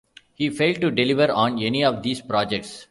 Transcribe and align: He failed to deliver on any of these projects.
He 0.33 0.49
failed 0.49 0.81
to 0.81 0.89
deliver 0.89 1.31
on 1.31 1.61
any 1.61 1.83
of 1.83 2.01
these 2.01 2.21
projects. 2.21 2.79